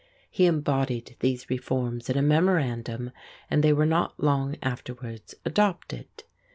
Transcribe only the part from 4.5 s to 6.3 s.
afterwards adopted.